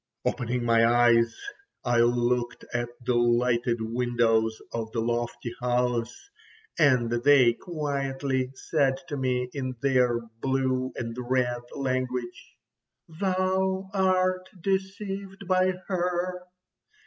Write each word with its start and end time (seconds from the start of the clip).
ho!" 0.25 0.31
Opening 0.31 0.63
my 0.65 0.83
eyes 0.83 1.39
I 1.83 1.99
looked 1.99 2.65
at 2.73 2.89
the 3.05 3.13
lighted 3.13 3.77
windows 3.81 4.59
of 4.73 4.91
the 4.93 4.99
lofty 4.99 5.53
house, 5.61 6.31
and 6.79 7.11
they 7.11 7.53
quietly 7.53 8.49
said 8.55 8.95
to 9.09 9.15
me 9.17 9.51
in 9.53 9.75
their 9.83 10.19
blue 10.39 10.91
and 10.95 11.15
red 11.19 11.61
language: 11.75 12.55
"Thou 13.09 13.91
art 13.93 14.49
deceived 14.59 15.47
by 15.47 15.73
her. 15.85 16.45